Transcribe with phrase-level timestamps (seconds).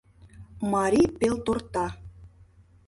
[0.73, 1.85] Марий пелторта.